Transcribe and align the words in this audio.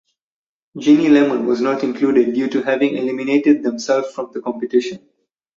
Ginny 0.79 1.09
Lemon 1.09 1.45
was 1.45 1.61
not 1.61 1.83
included 1.83 2.33
due 2.33 2.49
to 2.49 2.63
having 2.63 2.97
eliminated 2.97 3.61
themself 3.61 4.09
from 4.15 4.31
the 4.33 4.41
competition. 4.41 5.07